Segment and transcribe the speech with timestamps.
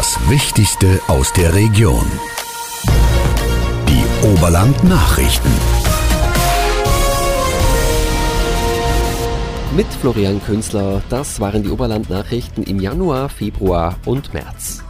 [0.00, 2.06] Das Wichtigste aus der Region.
[3.88, 5.50] Die Oberland Nachrichten.
[9.74, 14.84] Mit Florian Künzler, das waren die Oberland Nachrichten im Januar, Februar und März.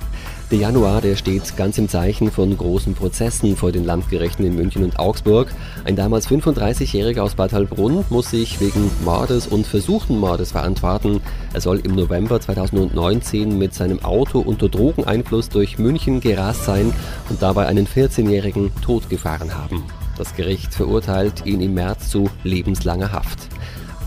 [0.51, 4.83] Der Januar, der steht ganz im Zeichen von großen Prozessen vor den Landgerichten in München
[4.83, 5.49] und Augsburg.
[5.85, 11.21] Ein damals 35-Jähriger aus Bad Heilbrunn muss sich wegen Mordes und versuchten Mordes verantworten.
[11.53, 16.95] Er soll im November 2019 mit seinem Auto unter Drogeneinfluss durch München gerast sein
[17.29, 19.85] und dabei einen 14-Jährigen totgefahren haben.
[20.17, 23.49] Das Gericht verurteilt ihn im März zu lebenslanger Haft.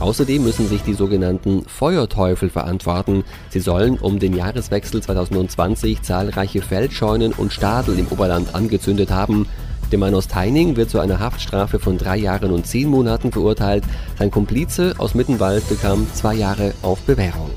[0.01, 3.23] Außerdem müssen sich die sogenannten Feuerteufel verantworten.
[3.49, 9.45] Sie sollen um den Jahreswechsel 2020 zahlreiche Feldscheunen und Stadel im Oberland angezündet haben.
[9.91, 13.83] Der Mann aus Teining wird zu einer Haftstrafe von drei Jahren und zehn Monaten verurteilt.
[14.17, 17.51] Sein Komplize aus Mittenwald bekam zwei Jahre auf Bewährung.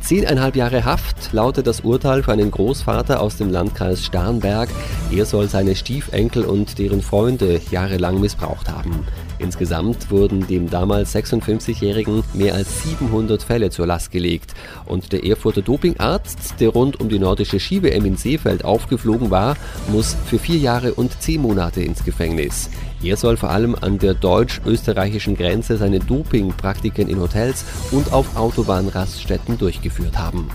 [0.00, 4.68] Zehneinhalb Jahre Haft lautet das Urteil für einen Großvater aus dem Landkreis Starnberg.
[5.14, 9.06] Er soll seine Stiefenkel und deren Freunde jahrelang missbraucht haben.
[9.38, 14.54] Insgesamt wurden dem damals 56-Jährigen mehr als 700 Fälle zur Last gelegt.
[14.86, 19.56] Und der Erfurter Dopingarzt, der rund um die nordische Ski-WM in Seefeld aufgeflogen war,
[19.88, 22.70] muss für vier Jahre und zehn Monate ins Gefängnis.
[23.02, 29.56] Er soll vor allem an der deutsch-österreichischen Grenze seine Dopingpraktiken in Hotels und auf Autobahnraststätten
[29.56, 30.48] durchgeführt haben.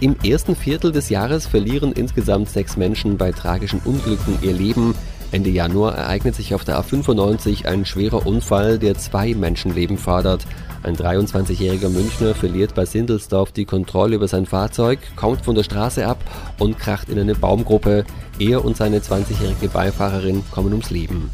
[0.00, 4.94] Im ersten Viertel des Jahres verlieren insgesamt sechs Menschen bei tragischen Unglücken ihr Leben.
[5.30, 10.46] Ende Januar ereignet sich auf der A95 ein schwerer Unfall, der zwei Menschenleben fordert.
[10.82, 16.06] Ein 23-jähriger Münchner verliert bei Sindelsdorf die Kontrolle über sein Fahrzeug, kommt von der Straße
[16.06, 16.18] ab
[16.58, 18.06] und kracht in eine Baumgruppe.
[18.40, 21.30] Er und seine 20-jährige Beifahrerin kommen ums Leben.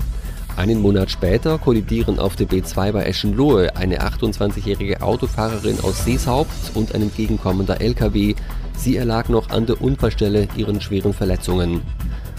[0.57, 6.95] Einen Monat später kollidieren auf der B2 bei Eschenlohe eine 28-jährige Autofahrerin aus Seeshaupt und
[6.95, 8.35] ein entgegenkommender LKW.
[8.77, 11.83] Sie erlag noch an der Unfallstelle ihren schweren Verletzungen.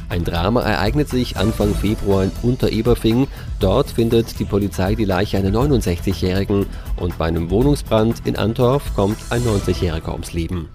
[0.09, 3.27] Ein Drama ereignet sich Anfang Februar in Untereberfing.
[3.59, 6.65] Dort findet die Polizei die Leiche einer 69-Jährigen
[6.95, 10.69] und bei einem Wohnungsbrand in Antorf kommt ein 90-Jähriger ums Leben.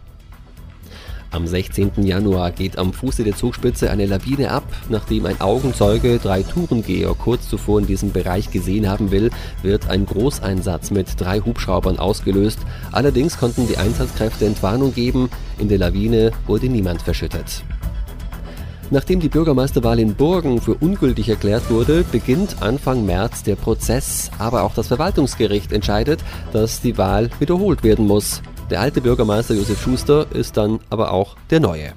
[1.33, 1.93] Am 16.
[2.05, 4.65] Januar geht am Fuße der Zugspitze eine Lawine ab.
[4.91, 9.31] Nachdem ein Augenzeuge drei Tourengeher kurz zuvor in diesem Bereich gesehen haben will,
[9.63, 12.59] wird ein Großeinsatz mit drei Hubschraubern ausgelöst.
[12.93, 15.31] Allerdings konnten die Einsatzkräfte Entwarnung geben.
[15.59, 17.65] In der Lawine wurde niemand verschüttet.
[18.91, 24.31] Nachdem die Bürgermeisterwahl in Burgen für ungültig erklärt wurde, beginnt Anfang März der Prozess.
[24.39, 26.21] Aber auch das Verwaltungsgericht entscheidet,
[26.53, 28.43] dass die Wahl wiederholt werden muss.
[28.73, 31.93] Der alte Bürgermeister Josef Schuster ist dann aber auch der neue.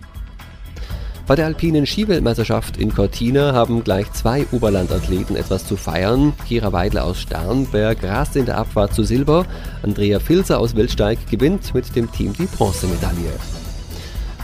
[1.25, 6.33] Bei der alpinen Skiweltmeisterschaft in Cortina haben gleich zwei Oberlandathleten etwas zu feiern.
[6.45, 9.45] Kira Weidler aus Starnberg raste in der Abfahrt zu Silber.
[9.83, 13.31] Andrea Filzer aus Wildsteig gewinnt mit dem Team die Bronzemedaille.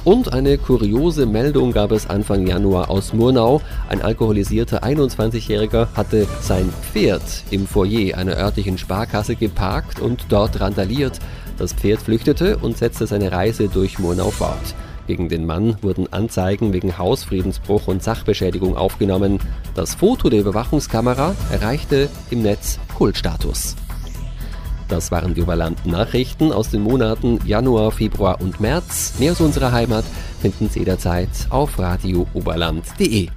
[0.03, 3.61] Und eine kuriose Meldung gab es Anfang Januar aus Murnau.
[3.87, 11.19] Ein alkoholisierter 21-Jähriger hatte sein Pferd im Foyer einer örtlichen Sparkasse geparkt und dort randaliert.
[11.59, 14.73] Das Pferd flüchtete und setzte seine Reise durch Murnau fort.
[15.05, 19.39] Gegen den Mann wurden Anzeigen wegen Hausfriedensbruch und Sachbeschädigung aufgenommen.
[19.75, 23.75] Das Foto der Überwachungskamera erreichte im Netz Kultstatus.
[24.91, 29.13] Das waren die Oberland Nachrichten aus den Monaten Januar, Februar und März.
[29.19, 30.03] Mehr aus unserer Heimat
[30.41, 33.29] finden Sie jederzeit auf radiooberland.de.